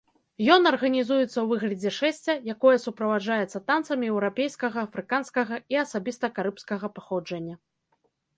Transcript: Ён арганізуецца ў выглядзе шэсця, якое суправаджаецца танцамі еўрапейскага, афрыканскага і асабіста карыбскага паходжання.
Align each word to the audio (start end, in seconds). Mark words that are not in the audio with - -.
Ён 0.53 0.61
арганізуецца 0.69 1.33
ў 1.33 1.43
выглядзе 1.51 1.91
шэсця, 1.97 2.35
якое 2.53 2.71
суправаджаецца 2.85 3.61
танцамі 3.69 4.09
еўрапейскага, 4.15 4.77
афрыканскага 4.91 5.55
і 5.75 5.81
асабіста 5.83 6.25
карыбскага 6.41 6.87
паходжання. 6.99 7.55